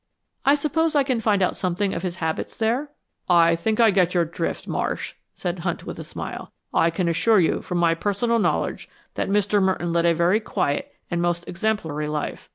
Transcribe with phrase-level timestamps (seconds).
[0.45, 2.89] "I suppose I can find out something of his habits there."
[3.29, 6.51] "I think I get your drift, Marsh," said Hunt, with a smile.
[6.73, 9.61] "I can assure you from my personal knowledge, that Mr.
[9.61, 12.49] Merton has led a very quiet and most exemplary life.